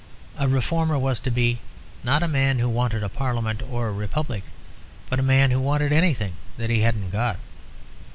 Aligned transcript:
A 0.35 0.47
reformer 0.47 0.97
was 0.97 1.19
to 1.19 1.29
be, 1.29 1.59
not 2.03 2.23
a 2.23 2.27
man 2.27 2.57
who 2.57 2.67
wanted 2.67 3.03
a 3.03 3.07
parliament 3.07 3.61
or 3.61 3.87
a 3.87 3.91
republic, 3.91 4.43
but 5.11 5.19
a 5.19 5.21
man 5.21 5.51
who 5.51 5.59
wanted 5.59 5.91
anything 5.93 6.33
that 6.57 6.71
he 6.71 6.79
hadn't 6.81 7.11
got. 7.11 7.37